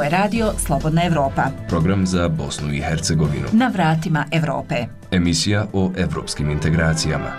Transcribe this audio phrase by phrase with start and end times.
[0.00, 1.42] Ovo je radio Slobodna Evropa.
[1.68, 3.46] Program za Bosnu i Hercegovinu.
[3.52, 4.74] Na vratima Evrope.
[5.10, 7.30] Emisija o evropskim integracijama.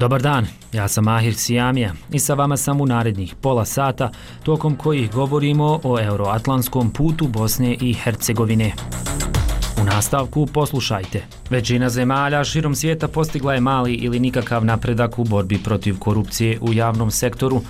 [0.00, 4.10] Dobar dan, ja sam Mahir Sijamija i sa vama sam u narednih pola sata
[4.42, 8.72] tokom kojih govorimo o euroatlantskom putu Bosne i Hercegovine.
[9.82, 11.22] U nastavku poslušajte.
[11.50, 16.72] Većina zemalja širom svijeta postigla je mali ili nikakav napredak u borbi protiv korupcije u
[16.72, 17.60] javnom sektoru,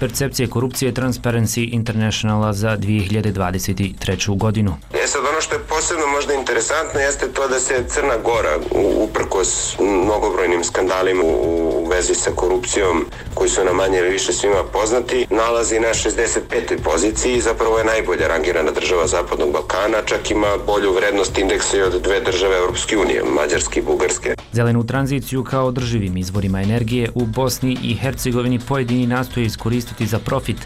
[0.00, 4.38] percepcije korupcije Transparency Internationala za 2023.
[4.38, 4.76] godinu.
[5.04, 8.58] E sad ono što je posebno možda interesantno jeste to da se Crna Gora
[8.96, 15.26] uprkos mnogobrojnim skandalima u vezi sa korupcijom koji su na manje ili više svima poznati
[15.30, 16.82] nalazi na 65.
[16.84, 21.82] poziciji i zapravo je najbolja rangirana država Zapadnog Balkana čak ima bolju vrednost indeksa i
[21.82, 24.34] od dve države Europske unije, Mađarske i Bugarske.
[24.52, 30.18] Zelenu tranziciju kao održivim izvorima energije u Bosni i Hercegovini pojedini nastoje iskoristiti koristiti za
[30.18, 30.56] profit,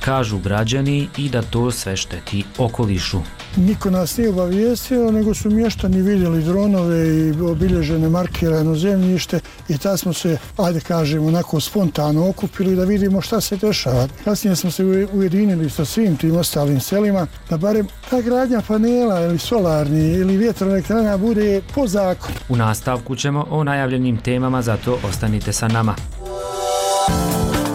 [0.00, 3.20] kažu građani i da to sve šteti okolišu.
[3.56, 9.96] Niko nas nije obavijestio, nego su mještani vidjeli dronove i obilježene markirano zemljište i ta
[9.96, 14.08] smo se, ajde kažemo, onako spontano okupili da vidimo šta se dešava.
[14.24, 19.38] Kasnije smo se ujedinili sa svim tim ostalim selima, da barem ta gradnja panela ili
[19.38, 22.34] solarni ili vjetroelektrana bude po zakonu.
[22.48, 25.94] U nastavku ćemo o najavljenim temama, zato ostanite sa nama.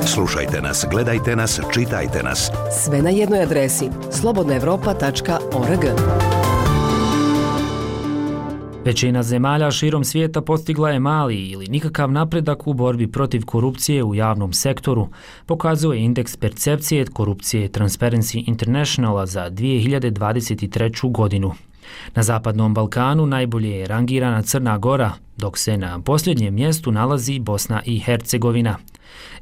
[0.05, 2.51] Slušajte nas, gledajte nas, čitajte nas.
[2.83, 5.85] Sve na jednoj adresi slobodnaevropa.org
[8.89, 14.15] Većina zemalja širom svijeta postigla je mali ili nikakav napredak u borbi protiv korupcije u
[14.15, 15.07] javnom sektoru,
[15.45, 21.11] pokazuje indeks percepcije korupcije Transparency Internationala za 2023.
[21.11, 21.51] godinu.
[22.15, 27.81] Na Zapadnom Balkanu najbolje je rangirana Crna Gora, dok se na posljednjem mjestu nalazi Bosna
[27.85, 28.77] i Hercegovina.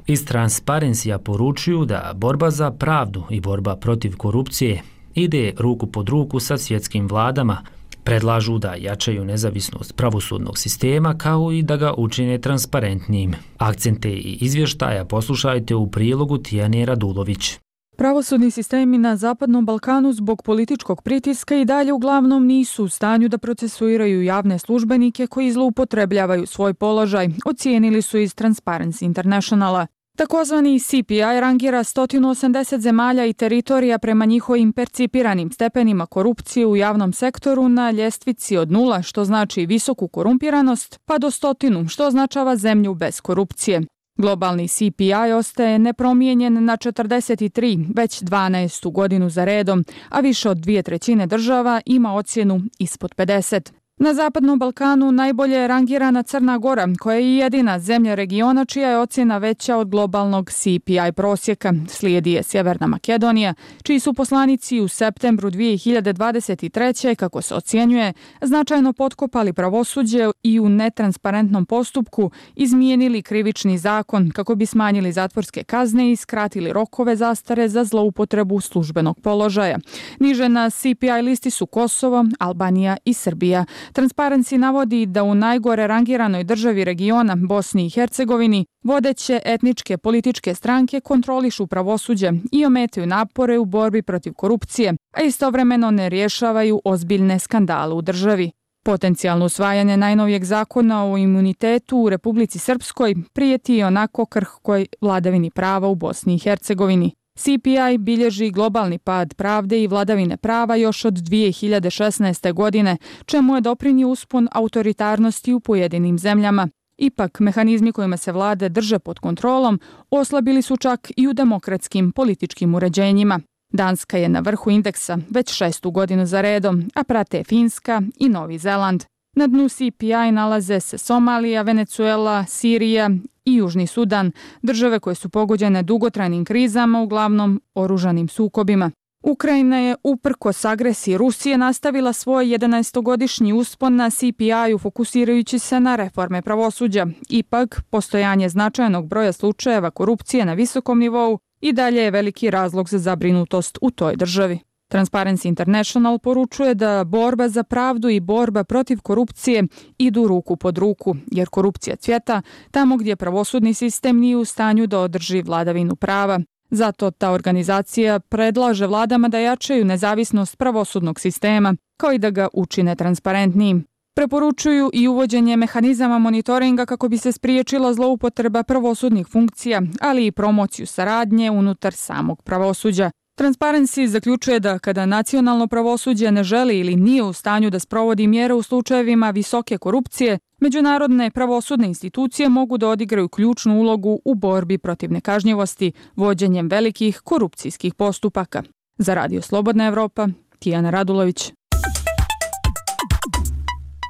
[0.06, 4.82] Iz Transparencija poručuju da borba za pravdu i borba protiv korupcije
[5.22, 7.62] ide ruku pod ruku sa svjetskim vladama,
[8.04, 13.34] predlažu da jačaju nezavisnost pravosudnog sistema kao i da ga učine transparentnijim.
[13.58, 17.58] Akcente i izvještaja poslušajte u prilogu Tijane Radulović.
[17.96, 23.38] Pravosudni sistemi na Zapadnom Balkanu zbog političkog pritiska i dalje uglavnom nisu u stanju da
[23.38, 29.86] procesuiraju javne službenike koji zloupotrebljavaju svoj položaj, ocijenili su iz Transparency Internationala.
[30.18, 37.68] Takozvani CPI rangira 180 zemalja i teritorija prema njihovim percipiranim stepenima korupcije u javnom sektoru
[37.68, 43.20] na ljestvici od nula, što znači visoku korumpiranost, pa do stotinu, što označava zemlju bez
[43.20, 43.82] korupcije.
[44.16, 48.92] Globalni CPI ostaje nepromijenjen na 43, već 12.
[48.92, 53.72] godinu za redom, a više od dvije trećine država ima ocjenu ispod 50.
[54.00, 58.98] Na Zapadnom Balkanu najbolje je rangirana Crna Gora, koja je jedina zemlja regiona čija je
[58.98, 61.72] ocjena veća od globalnog CPI prosjeka.
[61.88, 67.14] Slijedi je Sjeverna Makedonija, čiji su poslanici u septembru 2023.
[67.14, 74.66] kako se ocjenjuje, značajno potkopali pravosuđe i u netransparentnom postupku izmijenili krivični zakon kako bi
[74.66, 79.78] smanjili zatvorske kazne i skratili rokove zastare za zloupotrebu službenog položaja.
[80.18, 83.64] Niže na CPI listi su Kosovo, Albanija i Srbija.
[83.92, 91.00] Transparency navodi da u najgore rangiranoj državi regiona Bosni i Hercegovini vodeće etničke političke stranke
[91.00, 97.94] kontrolišu pravosuđe i ometaju napore u borbi protiv korupcije, a istovremeno ne rješavaju ozbiljne skandale
[97.94, 98.50] u državi.
[98.84, 105.88] Potencijalno usvajanje najnovijeg zakona o imunitetu u Republici Srpskoj prijeti i onako krhkoj vladavini prava
[105.88, 107.17] u Bosni i Hercegovini.
[107.38, 112.52] CPI bilježi globalni pad pravde i vladavine prava još od 2016.
[112.52, 116.68] godine, čemu je doprinio uspon autoritarnosti u pojedinim zemljama.
[116.96, 122.74] Ipak, mehanizmi kojima se vlade drže pod kontrolom oslabili su čak i u demokratskim političkim
[122.74, 123.40] uređenjima.
[123.72, 128.58] Danska je na vrhu indeksa već šestu godinu za redom, a prate Finska i Novi
[128.58, 129.04] Zeland.
[129.36, 133.10] Na dnu CPI nalaze se Somalija, Venecuela, Sirija
[133.48, 138.90] i Južni Sudan, države koje su pogođene dugotrajnim krizama, uglavnom oružanim sukobima.
[139.22, 146.42] Ukrajina je uprkos agresiji Rusije nastavila svoj 11-godišnji uspon na CPI-u fokusirajući se na reforme
[146.42, 147.06] pravosuđa.
[147.28, 152.98] Ipak, postojanje značajnog broja slučajeva korupcije na visokom nivou i dalje je veliki razlog za
[152.98, 154.67] zabrinutost u toj državi.
[154.88, 159.64] Transparency International poručuje da borba za pravdu i borba protiv korupcije
[159.98, 165.00] idu ruku pod ruku, jer korupcija cvjeta tamo gdje pravosudni sistem nije u stanju da
[165.00, 166.40] održi vladavinu prava.
[166.70, 172.94] Zato ta organizacija predlaže vladama da jačaju nezavisnost pravosudnog sistema, kao i da ga učine
[172.94, 173.84] transparentnijim.
[174.14, 180.86] Preporučuju i uvođenje mehanizama monitoringa kako bi se spriječila zloupotreba pravosudnih funkcija, ali i promociju
[180.86, 183.10] saradnje unutar samog pravosuđa.
[183.38, 188.54] Transparency zaključuje da kada nacionalno pravosuđe ne želi ili nije u stanju da sprovodi mjere
[188.54, 195.12] u slučajevima visoke korupcije, međunarodne pravosudne institucije mogu da odigraju ključnu ulogu u borbi protiv
[195.12, 198.62] nekažnjivosti vođenjem velikih korupcijskih postupaka.
[198.98, 201.52] Za Radio Slobodna Evropa, Tijana Radulović.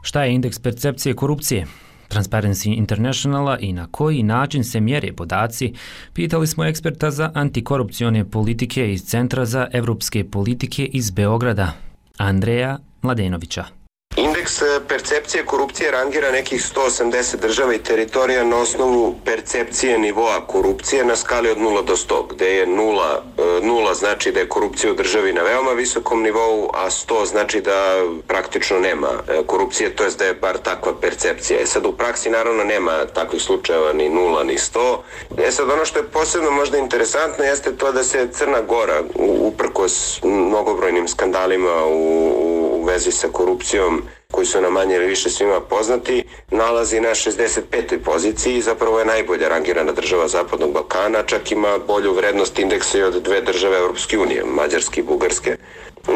[0.02, 1.66] Šta je indeks percepcije korupcije?
[2.08, 5.72] Transparency Internationala i na koji način se mjere podaci,
[6.12, 11.72] pitali smo eksperta za antikorupcione politike iz Centra za evropske politike iz Beograda,
[12.16, 13.77] Andreja Mladenovića.
[14.18, 21.04] Indeks e, percepcije korupcije rangira nekih 180 država i teritorija na osnovu percepcije nivoa korupcije
[21.04, 23.02] na skali od 0 do 100, gde je 0,
[23.36, 27.60] 0 e, znači da je korupcija u državi na veoma visokom nivou, a 100 znači
[27.60, 31.60] da praktično nema e, korupcije, to je da je bar takva percepcija.
[31.60, 34.96] E sad u praksi naravno nema takvih slučajeva ni 0 ni 100.
[35.38, 39.02] E sad ono što je posebno možda interesantno jeste to da se Crna Gora
[39.40, 42.57] uprkos mnogobrojnim skandalima u, u
[42.88, 44.02] vezi sa korupcijom
[44.32, 47.98] koji su na manje ili više svima poznati, nalazi na 65.
[48.04, 53.02] poziciji i zapravo je najbolja rangirana država Zapadnog Balkana, čak ima bolju vrednost indeksa i
[53.02, 55.56] od dve države Europske unije, Mađarske i Bugarske.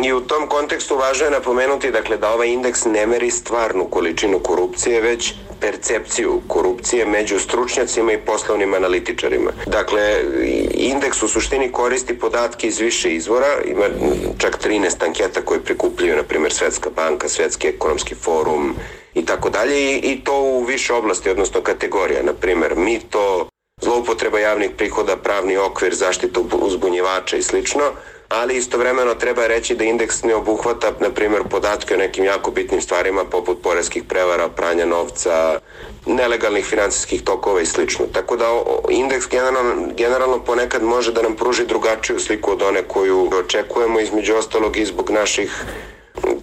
[0.04, 4.38] I u tom kontekstu važno je napomenuti dakle, da ovaj indeks ne meri stvarnu količinu
[4.38, 9.50] korupcije, već percepciju korupcije među stručnjacima i poslovnim analitičarima.
[9.66, 10.24] Dakle,
[10.74, 13.84] indeks u suštini koristi podatke iz više izvora, ima
[14.38, 18.74] čak 13 anketa koje prikupljaju, na primjer, Svetska banka, Svetski ekonomski forum
[19.14, 23.48] i tako dalje, i to u više oblasti, odnosno kategorija, na primjer, mito,
[23.92, 27.82] zloupotreba javnih prihoda, pravni okvir, zaštitu uzbunjivača i slično,
[28.28, 32.80] ali istovremeno treba reći da indeks ne obuhvata, na primjer, podatke o nekim jako bitnim
[32.80, 35.58] stvarima poput poreskih prevara, pranja novca,
[36.06, 38.06] nelegalnih financijskih tokova i slično.
[38.12, 38.46] Tako da
[38.90, 44.34] indeks generalno, generalno ponekad može da nam pruži drugačiju sliku od one koju očekujemo između
[44.34, 45.64] ostalog i zbog naših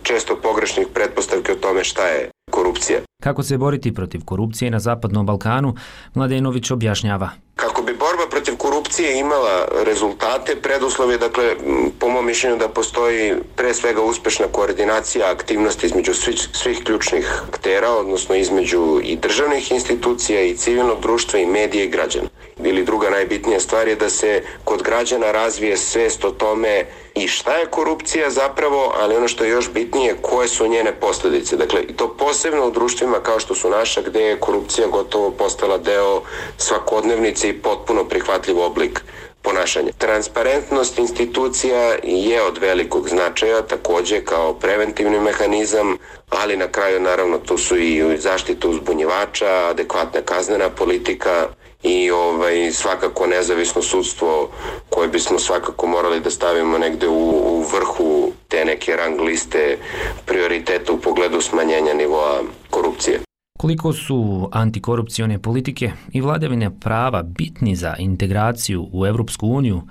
[0.04, 2.30] često pogrešnih pretpostavke o tome šta je
[2.70, 3.00] korupcija.
[3.24, 5.76] Kako se boriti protiv korupcije na Zapadnom Balkanu,
[6.14, 7.30] Mladenović objašnjava.
[7.56, 11.56] Kako bi borba protiv korupcije imala rezultate, preduslov je, dakle,
[12.00, 17.90] po mom mišljenju da postoji pre svega uspešna koordinacija aktivnosti između svih, svih ključnih aktera,
[17.92, 22.30] odnosno između i državnih institucija i civilnog društva i medija i građana.
[22.64, 26.86] Ili druga najbitnija stvar je da se kod građana razvije svest o tome
[27.16, 31.58] i šta je korupcija zapravo, ali ono što je još bitnije, koje su njene posljedice.
[31.58, 35.78] Dakle, i to posebno u društvima kao što su naša, gde je korupcija gotovo postala
[35.78, 36.22] deo
[36.58, 39.02] svakodnevnice i potpuno prihvatljiv oblik
[39.42, 39.92] ponašanja.
[39.98, 45.98] Transparentnost institucija je od velikog značaja, takođe kao preventivni mehanizam,
[46.30, 51.48] ali na kraju naravno tu su i zaštita uzbunjivača, adekvatna kaznena politika,
[51.84, 54.50] i ovaj svakako nezavisno sudstvo
[54.90, 59.78] koje bismo svakako morali da stavimo negde u, u vrhu te neke rang liste
[60.26, 63.20] prioriteta u pogledu smanjenja nivoa korupcije.
[63.60, 69.82] Koliko su antikorupcione politike i vladavine prava bitni za integraciju u Evropsku uniju,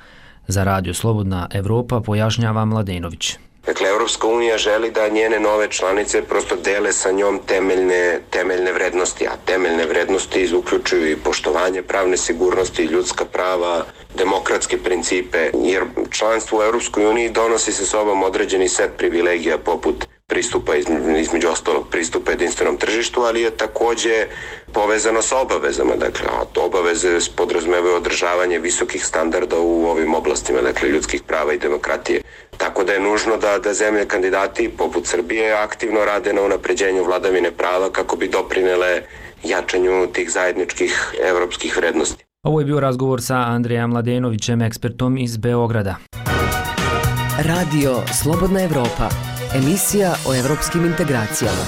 [0.46, 3.36] za radio Slobodna Evropa pojašnjava Mladenović.
[3.68, 9.26] Dakle, Evropska unija želi da njene nove članice prosto dele sa njom temeljne, temeljne vrednosti,
[9.26, 16.62] a temeljne vrednosti uključuju i poštovanje pravne sigurnosti, ljudska prava, demokratske principe, jer članstvo u
[16.62, 20.74] Evropskoj uniji donosi se sobom određeni set privilegija poput pristupa
[21.20, 24.26] između ostalog pristupa jedinstvenom tržištu, ali je takođe
[24.72, 25.96] povezano sa obavezama.
[25.96, 31.58] Dakle, a to obaveze podrazumevaju održavanje visokih standarda u ovim oblastima, dakle, ljudskih prava i
[31.58, 32.22] demokratije.
[32.58, 37.50] Tako da je nužno da, da zemlje kandidati poput Srbije aktivno rade na unapređenju vladavine
[37.50, 39.02] prava kako bi doprinele
[39.44, 42.24] jačanju tih zajedničkih evropskih vrednosti.
[42.42, 45.96] Ovo je bio razgovor sa Andrejem Mladenovićem, ekspertom iz Beograda.
[47.38, 49.08] Radio Slobodna Evropa
[49.54, 51.64] emisija o evropskim integracijama.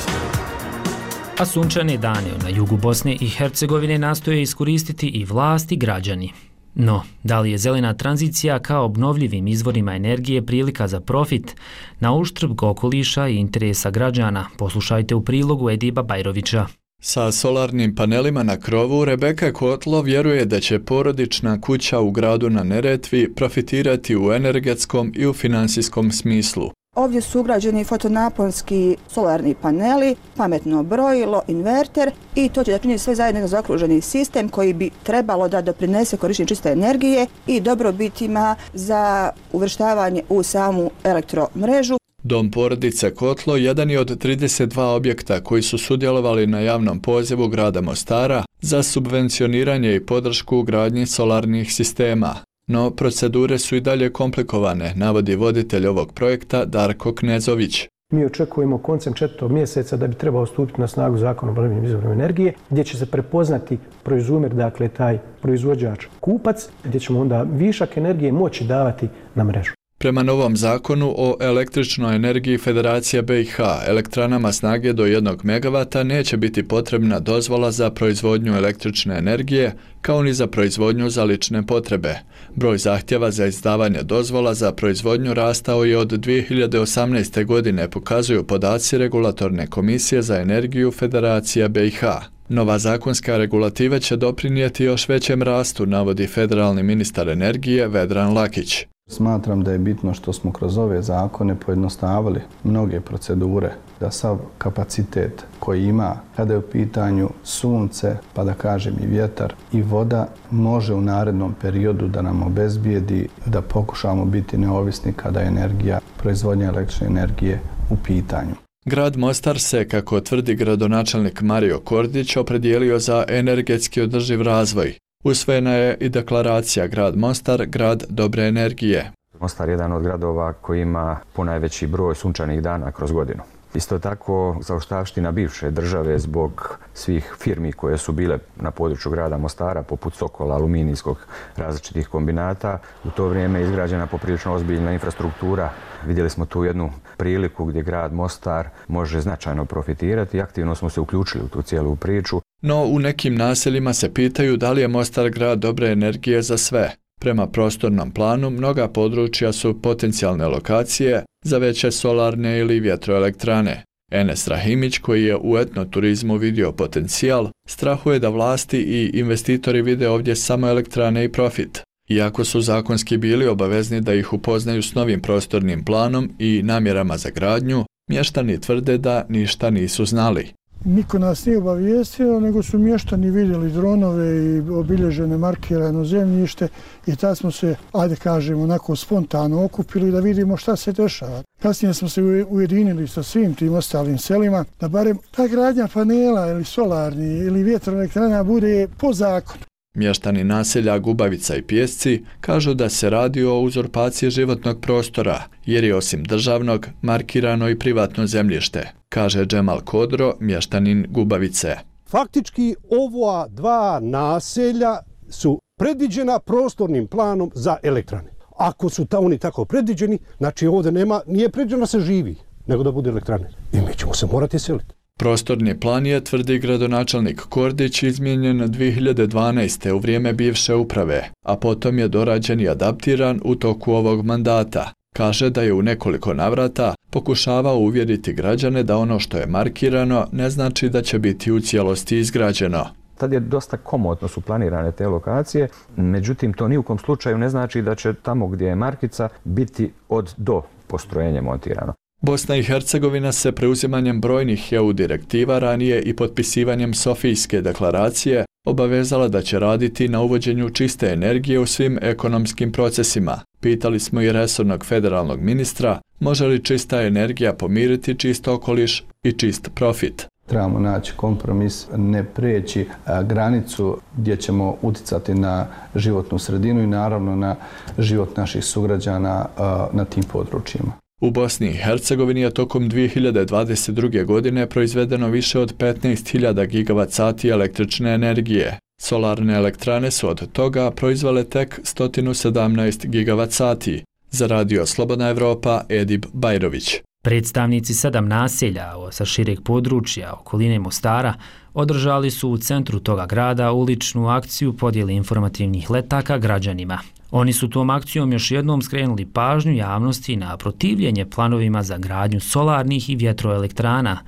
[1.38, 6.32] A sunčane dane na jugu Bosne i Hercegovine nastoje iskoristiti i vlasti građani.
[6.74, 11.56] No, da li je zelena tranzicija kao obnovljivim izvorima energije prilika za profit
[12.00, 14.46] na uštrb okoliša i interesa građana?
[14.58, 16.66] Poslušajte u prilogu Ediba Bajrovića.
[17.02, 22.62] Sa solarnim panelima na krovu, Rebeka Kotlo vjeruje da će porodična kuća u gradu na
[22.62, 26.70] Neretvi profitirati u energetskom i u finansijskom smislu.
[26.97, 33.14] Ovdje su ugrađeni fotonaponski solarni paneli, pametno brojilo, inverter i to će da čini sve
[33.14, 40.23] zajedno zakruženi sistem koji bi trebalo da doprinese korištenje čiste energije i dobrobitima za uvrštavanje
[40.28, 41.97] u samu elektromrežu.
[42.23, 47.80] Dom porodice Kotlo jedan je od 32 objekta koji su sudjelovali na javnom pozivu grada
[47.80, 52.50] Mostara za subvencioniranje i podršku gradnji solarnih sistema.
[52.72, 57.88] No, procedure su i dalje komplikovane, navodi voditelj ovog projekta Darko Knezović.
[58.12, 62.12] Mi očekujemo koncem četvrtog mjeseca da bi trebao stupiti na snagu zakon o obnovljivim izvorima
[62.12, 68.32] energije, gdje će se prepoznati proizumer, dakle taj proizvođač kupac, gdje ćemo onda višak energije
[68.32, 69.79] moći davati na mrežu.
[70.02, 73.57] Prema novom zakonu o električnoj energiji Federacija BiH,
[73.88, 80.33] elektranama snage do 1 MW neće biti potrebna dozvola za proizvodnju električne energije, kao ni
[80.35, 82.14] za proizvodnju za lične potrebe.
[82.54, 87.45] Broj zahtjeva za izdavanje dozvola za proizvodnju rastao je od 2018.
[87.45, 92.04] godine, pokazuju podaci Regulatorne komisije za energiju Federacija BiH.
[92.49, 98.87] Nova zakonska regulativa će doprinijeti još većem rastu, navodi federalni ministar energije Vedran Lakić.
[99.10, 105.44] Smatram da je bitno što smo kroz ove zakone pojednostavili mnoge procedure, da sav kapacitet
[105.58, 110.94] koji ima kada je u pitanju sunce, pa da kažem i vjetar i voda, može
[110.94, 117.06] u narednom periodu da nam obezbijedi da pokušamo biti neovisni kada je energija, proizvodnja električne
[117.06, 118.54] energije u pitanju.
[118.84, 125.96] Grad Mostar se, kako tvrdi gradonačelnik Mario Kordić, opredijelio za energetski održiv razvoj, Usvojena je
[126.00, 129.12] i deklaracija Grad Mostar, grad dobre energije.
[129.40, 133.42] Mostar je jedan od gradova koji ima ponajveći broj sunčanih dana kroz godinu.
[133.74, 139.82] Isto tako, zaoštavština bivše države zbog svih firmi koje su bile na području grada Mostara,
[139.82, 141.18] poput Sokola, aluminijskog
[141.56, 145.70] različitih kombinata, u to vrijeme je izgrađena poprilično ozbiljna infrastruktura.
[146.06, 151.00] Vidjeli smo tu jednu priliku gdje grad Mostar može značajno profitirati i aktivno smo se
[151.00, 152.40] uključili u tu cijelu priču.
[152.62, 157.00] No, u nekim naseljima se pitaju da li je Mostar grad dobre energije za sve.
[157.20, 163.84] Prema prostornom planu, mnoga područja su potencijalne lokacije za veće solarne ili vjetroelektrane.
[164.12, 170.36] Enes Rahimić, koji je u etnoturizmu vidio potencijal, strahuje da vlasti i investitori vide ovdje
[170.36, 171.82] samo elektrane i profit.
[172.08, 177.30] Iako su zakonski bili obavezni da ih upoznaju s novim prostornim planom i namjerama za
[177.30, 180.48] gradnju, mještani tvrde da ništa nisu znali.
[180.84, 186.68] Niko nas nije obavijestio, nego su mještani vidjeli dronove i obilježene markirano zemljište
[187.06, 191.42] i tad smo se, ajde kažemo, onako spontano okupili da vidimo šta se dešava.
[191.62, 196.64] Kasnije smo se ujedinili sa svim tim ostalim selima da barem ta gradnja panela ili
[196.64, 199.69] solarni ili vjetroelektrana bude po zakonu.
[199.94, 205.97] Mještani naselja Gubavica i Pjesci kažu da se radi o uzurpaciji životnog prostora, jer je
[205.97, 211.76] osim državnog markirano i privatno zemljište, kaže Džemal Kodro, mještanin Gubavice.
[212.09, 218.30] Faktički ova dva naselja su predviđena prostornim planom za elektrane.
[218.56, 222.82] Ako su ta oni tako predviđeni, znači ovdje nema, nije predviđeno da se živi, nego
[222.82, 223.50] da bude elektrane.
[223.73, 225.00] I mi ćemo se morati seliti.
[225.20, 229.92] Prostorni plan je, tvrdi gradonačelnik Kordić, izmijenjen 2012.
[229.92, 234.92] u vrijeme bivše uprave, a potom je dorađen i adaptiran u toku ovog mandata.
[235.16, 240.50] Kaže da je u nekoliko navrata pokušavao uvjeriti građane da ono što je markirano ne
[240.50, 242.86] znači da će biti u cijelosti izgrađeno.
[243.18, 247.94] Tad je dosta komotno su planirane te lokacije, međutim to nijukom slučaju ne znači da
[247.94, 251.92] će tamo gdje je markica biti od do postrojenje montirano.
[252.22, 259.42] Bosna i Hercegovina se preuzimanjem brojnih EU direktiva ranije i potpisivanjem Sofijske deklaracije obavezala da
[259.42, 263.40] će raditi na uvođenju čiste energije u svim ekonomskim procesima.
[263.60, 269.70] Pitali smo i resornog federalnog ministra može li čista energija pomiriti čist okoliš i čist
[269.74, 270.26] profit.
[270.46, 272.88] Trebamo naći kompromis, ne preći
[273.24, 277.56] granicu gdje ćemo uticati na životnu sredinu i naravno na
[277.98, 279.46] život naših sugrađana
[279.92, 281.00] na tim područjima.
[281.20, 284.24] U Bosni i Hercegovini je tokom 2022.
[284.24, 288.78] godine proizvedeno više od 15.000 gigavat sati električne energije.
[289.00, 294.04] Solarne elektrane su od toga proizvale tek 117 gigavat sati.
[294.30, 296.96] Za radio Slobodna Evropa, Edib Bajrović.
[297.24, 301.34] Predstavnici sedam naselja sa šireg područja okoline Mostara
[301.74, 306.98] održali su u centru toga grada uličnu akciju podijeli informativnih letaka građanima.
[307.30, 313.10] Oni su tom akcijom još jednom skrenuli pažnju javnosti na protivljenje planovima za gradnju solarnih
[313.10, 314.18] i vjetroelektrana,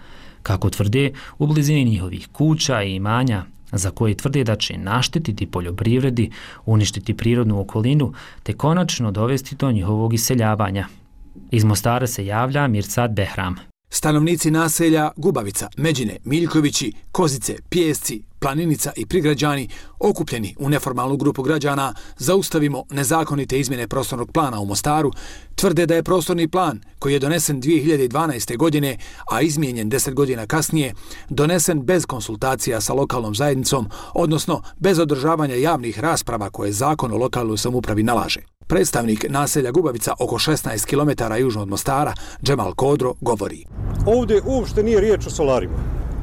[0.42, 6.30] kako tvrde u blizini njihovih kuća i imanja, za koje tvrde da će naštetiti poljoprivredi,
[6.66, 10.86] uništiti prirodnu okolinu, te konačno dovesti do njihovog iseljavanja.
[11.50, 13.71] Iz Mostara se javlja Mirsad Behram.
[13.94, 19.68] Stanovnici naselja Gubavica, Međine, Miljkovići, Kozice, Pjesci, Planinica i prigrađani,
[19.98, 25.10] okupljeni u neformalnu grupu građana, zaustavimo nezakonite izmjene prostornog plana u Mostaru,
[25.54, 28.56] tvrde da je prostorni plan, koji je donesen 2012.
[28.56, 28.96] godine,
[29.30, 30.94] a izmijenjen 10 godina kasnije,
[31.28, 37.58] donesen bez konsultacija sa lokalnom zajednicom, odnosno bez održavanja javnih rasprava koje zakon o lokalnoj
[37.58, 38.40] samupravi nalaže.
[38.72, 43.64] Predstavnik naselja Gubavica oko 16 km južno od Mostara, Džemal Kodro, govori.
[44.06, 45.74] Ovdje uopšte nije riječ o solarima.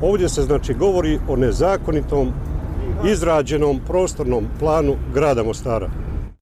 [0.01, 2.31] Ovdje se znači govori o nezakonitom
[3.11, 5.89] izrađenom prostornom planu grada Mostara.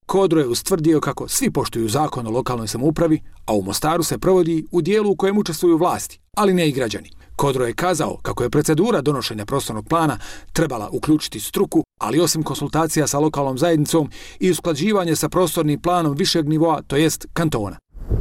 [0.05, 4.65] Kodro je ustvrdio kako svi poštuju zakon o lokalnoj samoupravi, a u Mostaru se provodi
[4.71, 7.11] u dijelu u kojem učestvuju vlasti, ali ne i građani.
[7.35, 10.17] Kodro je kazao kako je procedura donošenja prostornog plana
[10.53, 16.49] trebala uključiti struku, ali osim konsultacija sa lokalnom zajednicom i usklađivanje sa prostornim planom višeg
[16.49, 17.77] nivoa, to jest kantona.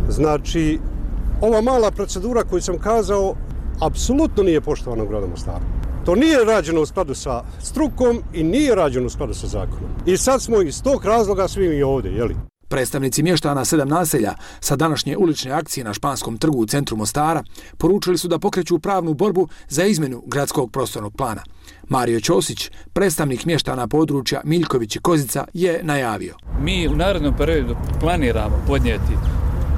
[0.09, 0.79] Znači,
[1.41, 3.35] ova mala procedura koju sam kazao,
[3.81, 5.65] apsolutno nije poštovana u gradu Mostaru.
[6.05, 9.91] To nije rađeno u skladu sa strukom i nije rađeno u skladu sa zakonom.
[10.07, 12.37] I sad smo iz tog razloga svi mi ovdje, jeli?
[12.69, 17.43] Predstavnici mještana sedam naselja sa današnje ulične akcije na Španskom trgu u centru Mostara
[17.79, 21.43] poručili su da pokreću pravnu borbu za izmenu gradskog prostornog plana.
[21.89, 26.35] Mario Ćosić, predstavnik mještana područja Miljković i Kozica, je najavio.
[26.61, 29.13] Mi u narodnom periodu planiramo podnijeti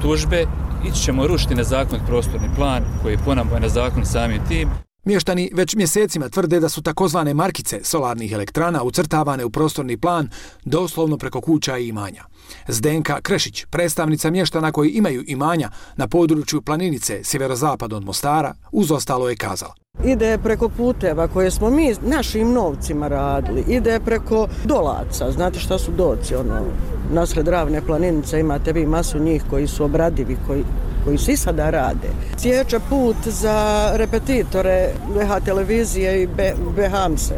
[0.01, 0.45] tužbe,
[0.89, 4.88] ići ćemo rušiti nezakonit prostorni plan koji je ponavljeno na zakon samim tim.
[5.09, 10.29] Mještani već mjesecima tvrde da su takozvane markice solarnih elektrana ucrtavane u prostorni plan
[10.65, 12.23] doslovno preko kuća i imanja.
[12.67, 19.29] Zdenka Krešić, predstavnica mještana koji imaju imanja na području planinice sjeverozapad od Mostara, uz ostalo
[19.29, 19.73] je kazala.
[20.05, 25.91] Ide preko puteva koje smo mi našim novcima radili, ide preko dolaca, znate šta su
[25.91, 26.61] doci, ono,
[27.11, 30.63] nasred ravne planinice imate vi masu njih koji su obradivi, koji
[31.03, 32.09] koji svi sada rade.
[32.37, 36.27] Sjeća put za repetitore BH televizije i
[36.75, 37.35] Behamse.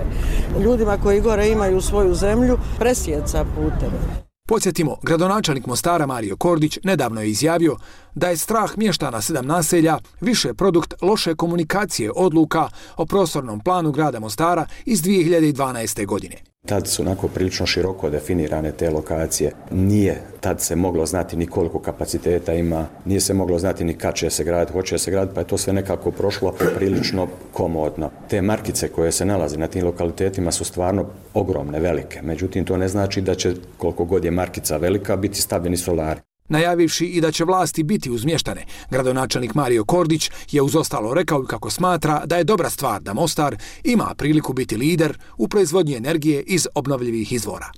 [0.64, 4.22] Ljudima koji gore imaju svoju zemlju, presjeca puteve.
[4.48, 7.78] Podsjetimo, gradonačelnik Mostara Mario Kordić nedavno je izjavio
[8.16, 14.20] da je strah mještana sedam naselja više produkt loše komunikacije odluka o prostornom planu grada
[14.20, 16.06] Mostara iz 2012.
[16.06, 16.51] godine.
[16.66, 19.52] Tad su onako prilično široko definirane te lokacije.
[19.72, 24.16] Nije tad se moglo znati ni koliko kapaciteta ima, nije se moglo znati ni kad
[24.16, 28.10] će se graditi, hoće se graditi, pa je to sve nekako prošlo prilično komodno.
[28.30, 32.22] Te markice koje se nalaze na tim lokalitetima su stvarno ogromne, velike.
[32.22, 37.06] Međutim, to ne znači da će koliko god je markica velika biti stavljeni solari najavivši
[37.06, 38.66] i da će vlasti biti uzmještane.
[38.90, 43.56] Gradonačelnik Mario Kordić je uz ostalo rekao kako smatra da je dobra stvar da Mostar
[43.84, 47.72] ima priliku biti lider u proizvodnji energije iz obnovljivih izvora.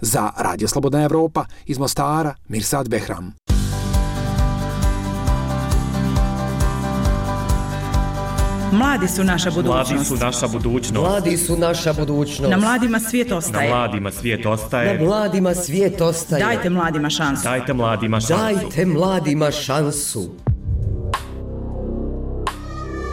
[0.00, 3.59] Za Radio Slobodna Evropa iz Mostara, Mirsad Behram.
[8.72, 9.90] Mladi su naša budućnost.
[9.90, 10.94] Mladi su naša budućnost.
[10.94, 12.50] Mladi su naša budućnost.
[12.50, 13.68] Na mladima svijet ostaje.
[13.70, 14.98] Na mladima svijet ostaje.
[14.98, 16.44] Na mladima svijet ostaje.
[16.44, 17.42] Dajte mladima šansu.
[17.44, 18.34] Dajte mladima šansu.
[18.34, 20.30] Dajte mladima šansu.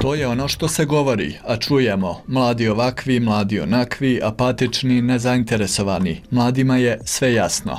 [0.02, 2.22] To je ono što se govori, a čujemo.
[2.28, 6.22] Mladi ovakvi, mladi onakvi, apatični, nezainteresovani.
[6.32, 7.72] Mladima je sve jasno.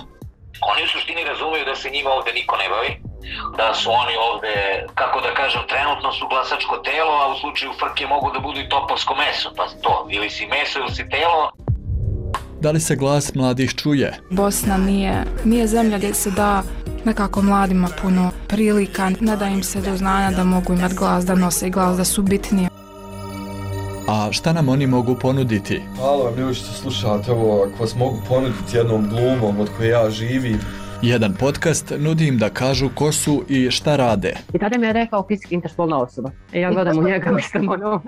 [0.73, 3.08] Oni u suštini razumiju da se njima ovde niko ne bavi,
[3.57, 4.55] da su oni ovde,
[4.95, 8.69] kako da kažem, trenutno su glasačko telo, a u slučaju frke mogu da budu i
[8.69, 11.43] topovsko meso, pa to, ili si meso ili si telo.
[12.61, 14.19] Da li se glas mladih čuje?
[14.31, 16.63] Bosna nije, nije zemlja gdje se da
[17.05, 21.35] nekako mladima puno prilika, ne da im se do znanja da mogu imati glas, da
[21.35, 22.69] nose glas, da su bitnije.
[24.09, 25.83] A šta nam oni mogu ponuditi?
[25.97, 30.11] Hvala vam ljudi što slušate ovo, ako vas mogu ponuditi jednom glumom od koje ja
[30.11, 30.61] živim,
[31.03, 34.33] Jedan podcast nudi im da kažu ko su i šta rade.
[34.55, 36.31] I tada mi je rekao fizički interspolna osoba.
[36.53, 38.03] E ja gledam u njega, mislim ono,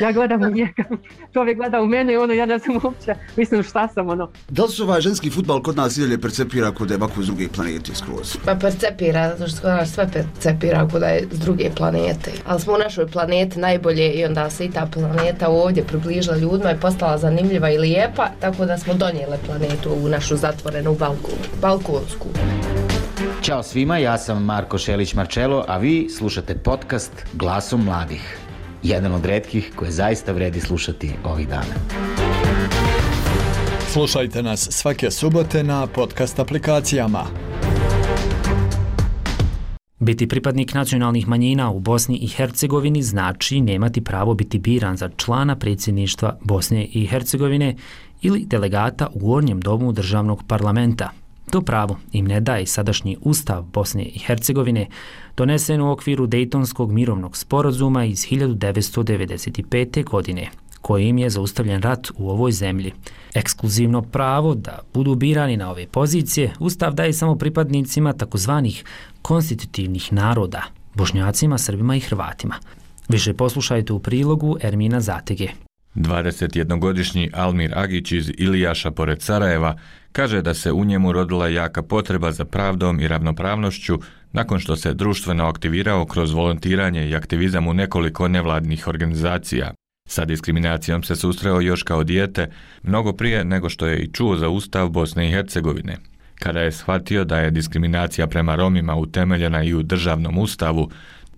[0.00, 0.84] ja gledam u njega.
[1.32, 4.30] Čovjek gleda u mene i ono, ja ne znam uopće, mislim šta sam ono.
[4.48, 7.48] Da li se ovaj ženski futbal kod nas idalje percepira kod je ovako iz druge
[7.48, 8.36] planete skroz?
[8.44, 12.32] Pa percepira, zato što kod nas sve percepira kod je iz druge planete.
[12.46, 16.70] Ali smo u našoj planeti najbolje i onda se i ta planeta ovdje približila ljudima
[16.70, 22.21] i postala zanimljiva i lijepa, tako da smo donijele planetu u našu zatvorenu balku, balkonsku.
[22.22, 23.42] Hrvatsku.
[23.42, 28.38] Ćao svima, ja sam Marko Šelić-Marčelo, a vi slušate podcast Glasom mladih.
[28.82, 31.74] Jedan od redkih koje zaista vredi slušati ovih dana.
[33.92, 37.24] Slušajte nas svake subote na podcast aplikacijama.
[39.98, 45.56] Biti pripadnik nacionalnih manjina u Bosni i Hercegovini znači nemati pravo biti biran za člana
[45.56, 47.76] predsjedništva Bosne i Hercegovine
[48.22, 51.10] ili delegata u gornjem domu državnog parlamenta–
[51.50, 54.86] To pravo im ne daje sadašnji ustav Bosne i Hercegovine,
[55.36, 60.04] donesen u okviru Dejtonskog mirovnog sporazuma iz 1995.
[60.04, 60.50] godine,
[60.80, 62.92] kojim je zaustavljen rat u ovoj zemlji.
[63.34, 68.84] Ekskluzivno pravo da budu birani na ove pozicije Ustav daje samo pripadnicima takozvanih
[69.22, 70.62] konstitutivnih naroda,
[70.94, 72.54] bošnjacima, srbima i hrvatima.
[73.08, 75.48] Više poslušajte u prilogu Ermina Zatege.
[75.94, 79.78] 21-godišnji Almir Agić iz Ilijaša pored Sarajeva
[80.12, 83.98] kaže da se u njemu rodila jaka potreba za pravdom i ravnopravnošću
[84.32, 89.74] nakon što se društveno aktivirao kroz volontiranje i aktivizam u nekoliko nevladnih organizacija.
[90.08, 92.50] Sa diskriminacijom se susreo još kao dijete,
[92.82, 95.96] mnogo prije nego što je i čuo za Ustav Bosne i Hercegovine.
[96.34, 100.90] Kada je shvatio da je diskriminacija prema Romima utemeljena i u državnom ustavu,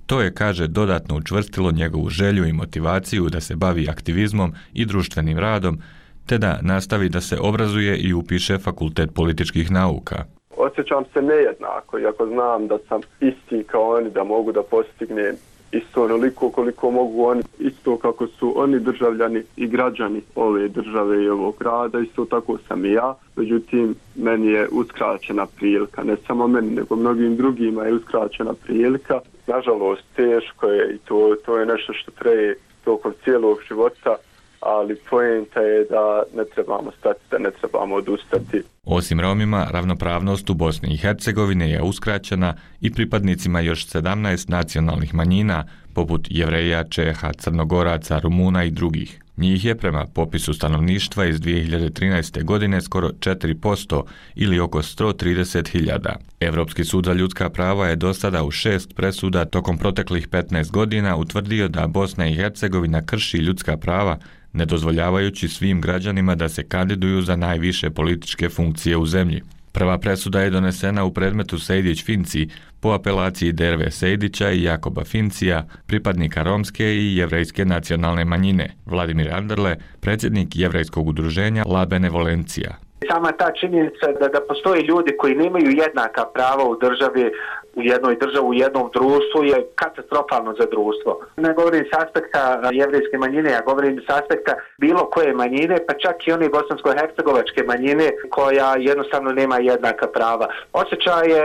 [0.06, 5.38] To je, kaže, dodatno učvrstilo njegovu želju i motivaciju da se bavi aktivizmom i društvenim
[5.38, 5.78] radom,
[6.26, 10.24] te da nastavi da se obrazuje i upiše fakultet političkih nauka.
[10.56, 15.36] Osjećam se nejednako, iako znam da sam isti kao oni, da mogu da postignem
[15.74, 21.28] isto onoliko koliko mogu oni, isto kako su oni državljani i građani ove države i
[21.28, 23.14] ovog grada, isto tako sam i ja.
[23.36, 29.20] Međutim, meni je uskraćena prilika, ne samo meni, nego mnogim drugima je uskraćena prilika.
[29.46, 34.16] Nažalost, teško je i to, to je nešto što treje tokom cijelog života,
[34.64, 38.62] ali poenta je da ne trebamo stati, da ne trebamo odustati.
[38.84, 45.64] Osim Romima, ravnopravnost u Bosni i Hercegovini je uskraćena i pripadnicima još 17 nacionalnih manjina,
[45.94, 49.20] poput Jevreja, Čeha, Crnogoraca, Rumuna i drugih.
[49.36, 52.44] Njih je prema popisu stanovništva iz 2013.
[52.44, 54.02] godine skoro 4%
[54.34, 56.14] ili oko 130.000.
[56.40, 61.16] Evropski sud za ljudska prava je do sada u šest presuda tokom proteklih 15 godina
[61.16, 64.18] utvrdio da Bosna i Hercegovina krši ljudska prava
[64.54, 69.42] ne dozvoljavajući svim građanima da se kandiduju za najviše političke funkcije u zemlji.
[69.72, 72.48] Prva presuda je donesena u predmetu Sejdić-Finci
[72.80, 78.70] po apelaciji Derve Sejdića i Jakoba Fincija, pripadnika romske i jevrejske nacionalne manjine.
[78.86, 82.76] Vladimir Anderle, predsjednik jevrejskog udruženja La Benevolencija.
[83.10, 87.30] Sama ta činjenica da, da postoje ljudi koji nemaju jednaka prava u državi,
[87.76, 91.20] u jednoj državi, u jednom društvu je katastrofalno za društvo.
[91.36, 95.92] Ne govorim s aspekta eh, jevrijske manjine, ja govorim s aspekta bilo koje manjine, pa
[95.94, 100.46] čak i one bosansko-hercegovačke manjine koja jednostavno nema jednaka prava.
[100.72, 101.44] Osjećaj je,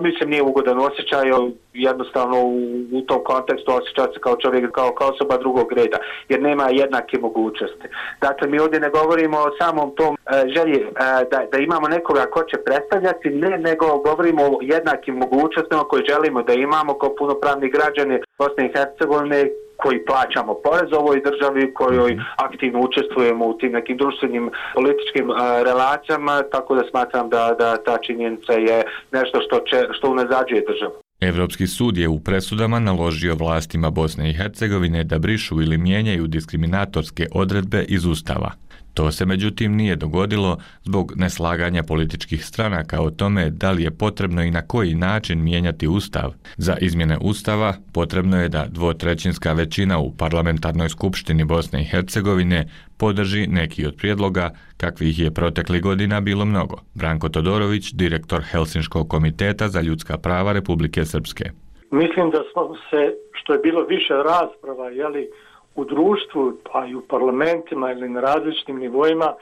[0.00, 1.26] mislim nije ugodan osjećaj,
[1.72, 2.58] jednostavno u,
[2.92, 5.98] u tom kontekstu osjeća se kao čovjek, kao, kao osoba drugog reda,
[6.28, 7.86] jer nema jednake mogućnosti.
[8.20, 10.84] Dakle, mi ovdje ne govorimo o samom tom e, želji e,
[11.30, 15.55] da, da imamo nekoga ko će predstavljati, ne, nego govorimo o jednakim mogućnostima
[15.88, 21.74] koje želimo da imamo kao punopravni građani Bosne i Hercegovine, koji plaćamo porez ovoj državi,
[21.74, 22.22] kojoj mhm.
[22.36, 27.98] aktivno učestvujemo u tim nekim društvenim političkim uh, relacijama, tako da smatram da, da ta
[28.06, 30.94] činjenica je nešto što, će, što unazađuje državu.
[31.20, 37.26] Evropski sud je u presudama naložio vlastima Bosne i Hercegovine da brišu ili mijenjaju diskriminatorske
[37.32, 38.50] odredbe iz Ustava.
[38.96, 44.42] To se međutim nije dogodilo zbog neslaganja političkih stranaka o tome da li je potrebno
[44.42, 46.32] i na koji način mijenjati Ustav.
[46.56, 53.46] Za izmjene Ustava potrebno je da dvotrećinska većina u parlamentarnoj skupštini Bosne i Hercegovine podrži
[53.46, 56.76] neki od prijedloga kakvih je protekli godina bilo mnogo.
[56.94, 61.44] Branko Todorović, direktor Helsinškog komiteta za ljudska prava Republike Srpske.
[61.90, 65.28] Mislim da smo se, što je bilo više rasprava, jeli,
[65.76, 69.34] u društvu, pa i u parlamentima ili na različitim nivoima,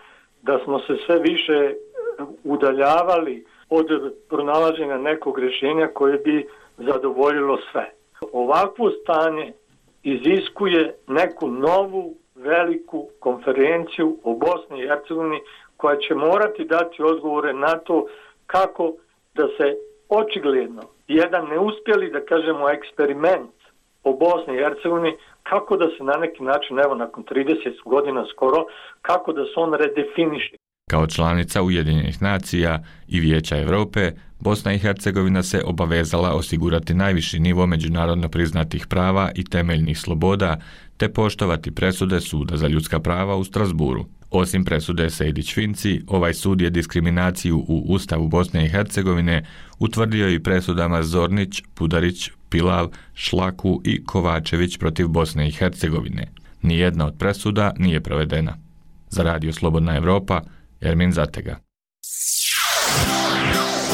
[0.42, 1.74] da smo se sve više e,
[2.44, 3.86] udaljavali od
[4.28, 6.46] pronalaženja nekog rješenja koje bi
[6.78, 7.90] zadovoljilo sve.
[8.32, 9.52] Ovakvo stanje
[10.02, 15.40] iziskuje neku novu veliku konferenciju o Bosni i Hercegovini
[15.76, 18.06] koja će morati dati odgovore na to
[18.46, 18.92] kako
[19.34, 19.76] da se
[20.08, 23.63] očigledno jedan neuspjeli, da kažemo, eksperiment
[24.04, 25.12] o Bosni i Hercegovini
[25.42, 28.60] kako da se na neki način, evo nakon 30 godina skoro,
[29.02, 30.56] kako da se on redefiniše.
[30.90, 37.66] Kao članica Ujedinjenih nacija i Vijeća Evrope, Bosna i Hercegovina se obavezala osigurati najviši nivo
[37.66, 40.56] međunarodno priznatih prava i temeljnih sloboda,
[40.96, 44.04] te poštovati presude Suda za ljudska prava u Strasburu.
[44.36, 49.44] Osim presude Sejdić-Finci, ovaj sud je diskriminaciju u Ustavu Bosne i Hercegovine
[49.78, 56.32] utvrdio i presudama Zornić, Pudarić, Pilav, Šlaku i Kovačević protiv Bosne i Hercegovine.
[56.62, 58.56] Nijedna od presuda nije provedena.
[59.10, 60.40] Za radio Slobodna Evropa,
[60.80, 61.58] Ermin Zatega.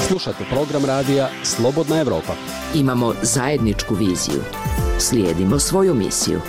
[0.09, 2.33] Slušate program radija Slobodna Evropa.
[2.75, 4.43] Imamo zajedničku viziju.
[4.99, 6.41] Slijedimo svoju misiju.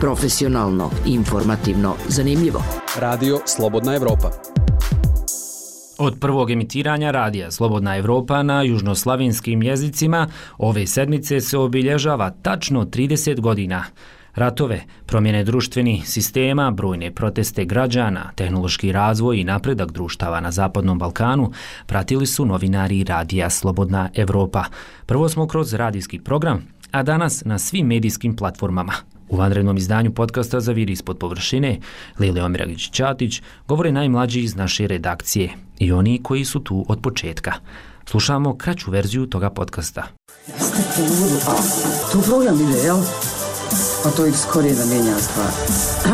[0.00, 2.81] Profesionalno, informativno, zanimljivo.
[2.98, 4.30] Radio Slobodna Evropa.
[5.98, 10.28] Od prvog emitiranja radija Slobodna Evropa na južnoslavinskim jezicima
[10.58, 13.84] ove sedmice se obilježava tačno 30 godina.
[14.34, 21.52] Ratove, promjene društvenih sistema, brojne proteste građana, tehnološki razvoj i napredak društava na Zapadnom Balkanu
[21.86, 24.64] pratili su novinari Radija Slobodna Evropa.
[25.06, 29.11] Prvo smo kroz radijski program, a danas na svim medijskim platformama.
[29.32, 31.78] U vanrednom izdanju podcasta za vir ispod površine,
[32.18, 37.52] Lile Omiragić-Ćatić govore najmlađi iz naše redakcije i oni koji su tu od početka.
[38.06, 40.02] Slušamo kraću verziju toga podcasta.
[40.46, 41.58] Jeste kurva.
[42.12, 42.96] Tu program ide, jel?
[44.04, 45.50] Pa to ih skorije da mijenja stvar.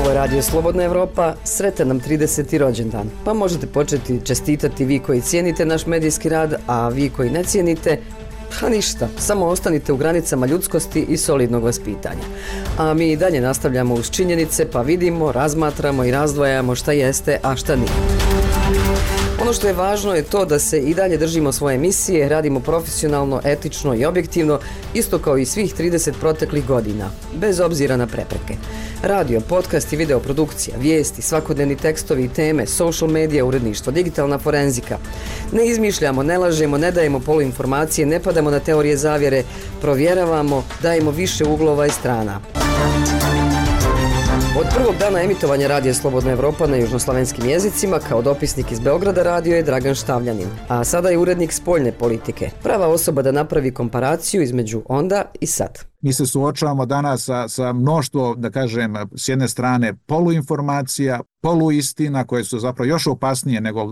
[0.00, 2.58] Ovo je Radio Slobodna Evropa, sretan nam 30.
[2.58, 3.10] rođendan.
[3.24, 8.00] Pa možete početi čestitati vi koji cijenite naš medijski rad, a vi koji ne cijenite,
[8.60, 12.24] Pa ništa, samo ostanite u granicama ljudskosti i solidnog vaspitanja.
[12.78, 17.56] A mi i dalje nastavljamo uz činjenice, pa vidimo, razmatramo i razdvajamo šta jeste, a
[17.56, 19.21] šta nije.
[19.42, 23.40] Ono što je važno je to da se i dalje držimo svoje misije, radimo profesionalno,
[23.44, 24.58] etično i objektivno,
[24.94, 28.54] isto kao i svih 30 proteklih godina, bez obzira na prepreke.
[29.02, 34.98] Radio, podcast i videoprodukcija, vijesti, svakodnevni tekstovi i teme, social media, uredništvo, digitalna forenzika.
[35.52, 39.42] Ne izmišljamo, ne lažemo, ne dajemo poluinformacije, ne padamo na teorije zavjere,
[39.80, 42.40] provjeravamo, dajemo više uglova i strana.
[44.58, 49.56] Od prvog dana emitovanja Radija Slobodna Evropa na južnoslavenskim jezicima kao dopisnik iz Beograda radio
[49.56, 52.50] je Dragan Štavljanin, a sada je urednik spoljne politike.
[52.62, 55.78] Prava osoba da napravi komparaciju između onda i sad.
[56.00, 62.44] Mi se suočavamo danas sa, sa mnoštvo, da kažem, s jedne strane poluinformacija, poluistina koje
[62.44, 63.86] su zapravo još opasnije nego,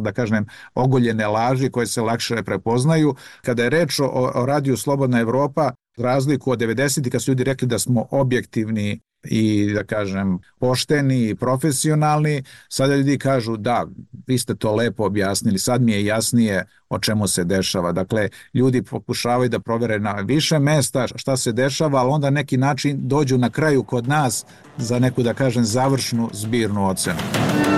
[0.00, 3.14] da kažem, ogoljene laži koje se lakše prepoznaju.
[3.42, 7.10] Kada je reč o, o radiju Slobodna Evropa, razliku od 90.
[7.10, 13.18] kad su ljudi rekli da smo objektivni i da kažem pošteni i profesionalni, sada ljudi
[13.18, 13.86] kažu da,
[14.26, 17.92] vi ste to lepo objasnili, sad mi je jasnije o čemu se dešava.
[17.92, 22.96] Dakle, ljudi pokušavaju da provere na više mesta šta se dešava, ali onda neki način
[23.08, 24.44] dođu na kraju kod nas
[24.76, 27.73] za neku, da kažem, završnu zbirnu ocenu.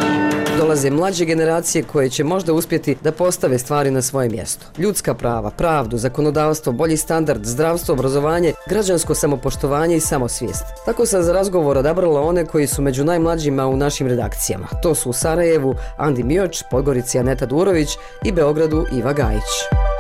[0.59, 4.66] Dolaze mlađe generacije koje će možda uspjeti da postave stvari na svoje mjesto.
[4.79, 10.64] Ljudska prava, pravdu, zakonodavstvo, bolji standard, zdravstvo, obrazovanje, građansko samopoštovanje i samosvijest.
[10.85, 14.66] Tako sam za razgovor odabrala one koji su među najmlađima u našim redakcijama.
[14.83, 17.88] To su u Sarajevu Andi Mioć, Podgorici Aneta Durović
[18.25, 19.95] i Beogradu Iva Gajić.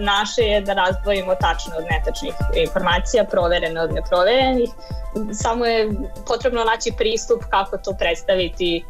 [0.00, 4.70] Naše je da razdvojimo tačne od netačnih informacija, proverene od neproverenih.
[5.32, 5.90] Samo je
[6.26, 8.84] potrebno naći pristup kako to predstaviti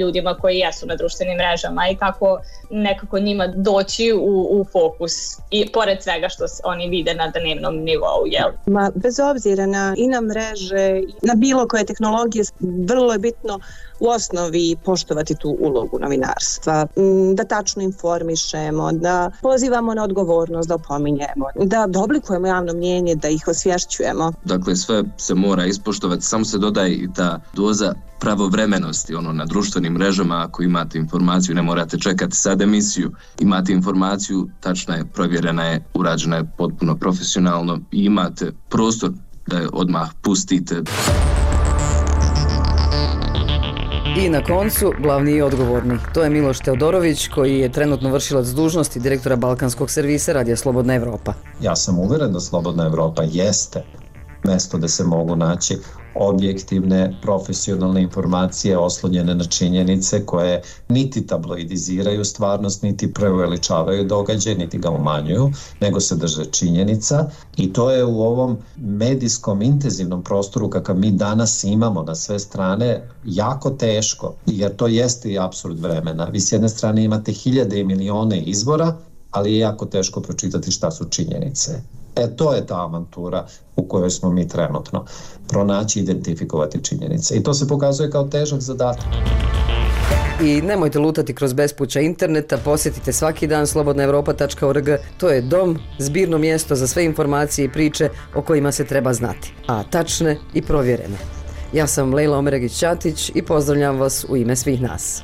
[0.00, 5.12] ljudima koji jesu na društvenim mrežama i kako nekako njima doći u, u fokus
[5.50, 8.26] i pored svega što oni vide na dnevnom nivou.
[8.26, 8.50] Jel?
[8.66, 12.44] Ma, bez obzira na i na mreže, na bilo koje tehnologije,
[12.88, 13.60] vrlo je bitno
[14.02, 20.74] u osnovi poštovati tu ulogu novinarstva, mm, da tačno informišemo, da pozivamo na odgovornost, da
[20.74, 24.32] opominjemo, da oblikujemo javno mnjenje, da ih osvješćujemo.
[24.44, 29.92] Dakle, sve se mora ispoštovati, samo se dodaje i ta doza pravovremenosti ono na društvenim
[29.92, 35.84] mrežama ako imate informaciju ne morate čekati sad emisiju imate informaciju tačna je provjerena je
[35.94, 39.10] urađena je potpuno profesionalno i imate prostor
[39.46, 40.82] da je odmah pustite
[44.16, 45.98] I na koncu, glavni i odgovorni.
[46.14, 51.34] To je Miloš Teodorović, koji je trenutno vršilac dužnosti direktora Balkanskog servisa Radija Slobodna Evropa.
[51.60, 53.82] Ja sam uveren da Slobodna Evropa jeste
[54.44, 55.78] mesto da se mogu naći
[56.14, 64.90] objektivne, profesionalne informacije oslonjene na činjenice koje niti tabloidiziraju stvarnost, niti preveličavaju događaj, niti ga
[64.90, 71.10] umanjuju, nego se drže činjenica i to je u ovom medijskom intenzivnom prostoru kakav mi
[71.10, 76.24] danas imamo na sve strane jako teško, jer to jeste i absurd vremena.
[76.24, 78.96] Vi s jedne strane imate hiljade i milione izbora,
[79.30, 81.82] ali je jako teško pročitati šta su činjenice.
[82.16, 83.46] E to je ta avantura
[83.76, 85.04] u kojoj smo mi trenutno.
[85.48, 87.36] Pronaći i identifikovati činjenice.
[87.36, 89.04] I to se pokazuje kao težak zadatak.
[90.42, 94.88] I nemojte lutati kroz bespuća interneta, posjetite svaki dan slobodnaevropa.org.
[95.16, 99.54] To je dom, zbirno mjesto za sve informacije i priče o kojima se treba znati.
[99.66, 101.16] A tačne i provjerene.
[101.72, 105.22] Ja sam Lejla Omeregić-Ćatić i pozdravljam vas u ime svih nas.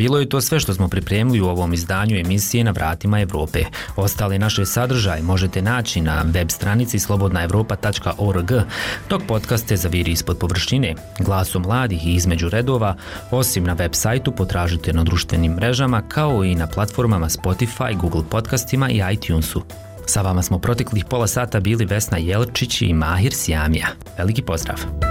[0.00, 3.64] Bilo je to sve što smo pripremili u ovom izdanju emisije na vratima Evrope.
[3.96, 8.52] Ostale naše sadržaje možete naći na web stranici slobodnaevropa.org,
[9.08, 12.96] dok podcaste zaviri ispod površine, glasom mladih i između redova,
[13.30, 18.90] osim na web sajtu potražite na društvenim mrežama kao i na platformama Spotify, Google podcastima
[18.90, 19.62] i iTunesu.
[20.06, 23.88] Sa vama smo proteklih pola sata bili Vesna Jelčić i Mahir Sjamija.
[24.18, 25.09] Veliki pozdrav!